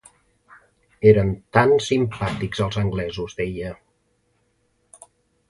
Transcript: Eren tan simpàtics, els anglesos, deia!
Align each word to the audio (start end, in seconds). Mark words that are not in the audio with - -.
Eren 1.09 1.29
tan 1.57 1.73
simpàtics, 1.89 2.63
els 2.67 2.79
anglesos, 2.85 3.37
deia! 3.43 3.77